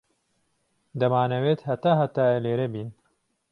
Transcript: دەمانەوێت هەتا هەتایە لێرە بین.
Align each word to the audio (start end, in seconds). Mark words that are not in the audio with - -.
دەمانەوێت 0.99 1.59
هەتا 1.69 1.91
هەتایە 2.01 2.37
لێرە 2.45 2.67
بین. 2.73 2.89